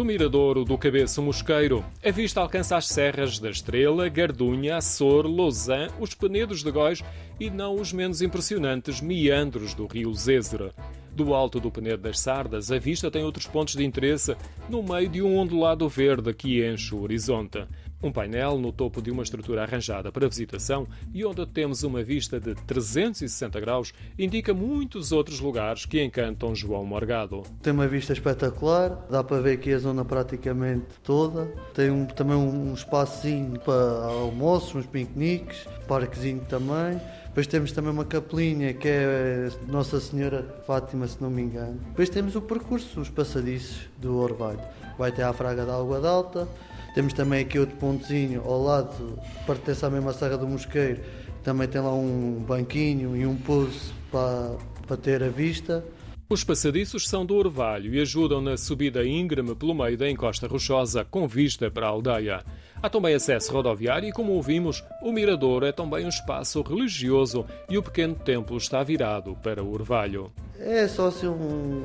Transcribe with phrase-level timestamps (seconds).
[0.00, 5.92] Do Miradouro do Cabeço Mosqueiro, a vista alcança as serras da Estrela, Gardunha, Açor, Lausanne,
[6.00, 7.04] os Penedos de Góis
[7.38, 10.70] e não os menos impressionantes meandros do rio Zézere.
[11.14, 14.34] Do alto do Penedo das Sardas, a vista tem outros pontos de interesse
[14.70, 17.66] no meio de um ondulado verde que enche o horizonte.
[18.02, 22.40] Um painel no topo de uma estrutura arranjada para visitação e onde temos uma vista
[22.40, 27.42] de 360 graus indica muitos outros lugares que encantam João Morgado.
[27.62, 31.46] Tem uma vista espetacular, dá para ver aqui a zona praticamente toda.
[31.74, 36.98] Tem um, também um espacinho para almoços, uns piqueniques, parquezinho também.
[37.26, 41.78] Depois temos também uma capelinha que é Nossa Senhora Fátima, se não me engano.
[41.90, 44.60] Depois temos o percurso, os passadiços do Orvalho.
[44.98, 46.48] Vai até à Fraga da Água d'Alta.
[46.94, 51.00] Temos também aqui outro pontozinho ao lado, pertence à mesma Serra do Mosqueiro.
[51.42, 55.84] Também tem lá um banquinho e um pouso para, para ter a vista.
[56.28, 61.04] Os passadiços são do orvalho e ajudam na subida íngreme pelo meio da encosta rochosa,
[61.04, 62.44] com vista para a aldeia.
[62.80, 67.76] Há também acesso rodoviário e, como ouvimos, o mirador é também um espaço religioso e
[67.76, 70.30] o pequeno templo está virado para o orvalho.
[70.58, 71.82] É só assim um,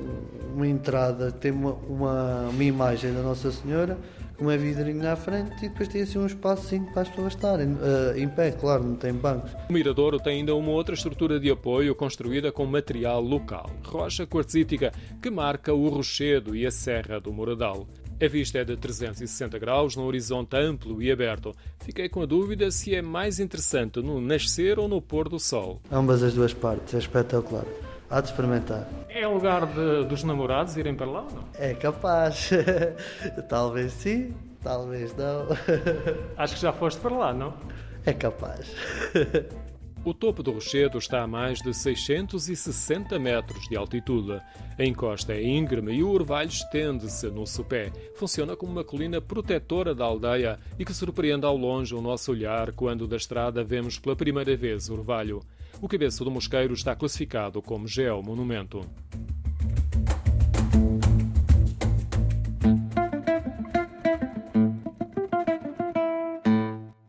[0.54, 3.98] uma entrada, tem uma, uma, uma imagem da Nossa Senhora
[4.40, 8.18] uma vidrinha na frente e depois tem assim um espaço para as pessoas estarem uh,
[8.18, 9.52] em pé, claro, não tem bancos.
[9.70, 14.92] O Miradouro tem ainda uma outra estrutura de apoio construída com material local, rocha quartzítica,
[15.22, 17.88] que marca o rochedo e a serra do Moradal.
[18.22, 21.54] A vista é de 360 graus, num horizonte amplo e aberto.
[21.80, 25.82] Fiquei com a dúvida se é mais interessante no nascer ou no pôr do sol.
[25.92, 27.66] Ambas as duas partes, é espetacular.
[28.10, 28.88] Há de experimentar.
[29.10, 31.44] É lugar de, dos namorados irem para lá ou não?
[31.58, 32.50] É capaz.
[33.50, 35.48] talvez sim, talvez não.
[36.38, 37.54] Acho que já foste para lá, não?
[38.06, 38.72] É capaz.
[40.06, 44.40] O topo do rochedo está a mais de 660 metros de altitude.
[44.78, 47.92] A encosta é íngreme e o orvalho estende-se no sopé.
[48.14, 52.72] Funciona como uma colina protetora da aldeia e que surpreende ao longe o nosso olhar
[52.74, 55.42] quando da estrada vemos pela primeira vez o orvalho.
[55.82, 58.82] O cabeço do mosqueiro está classificado como geomonumento.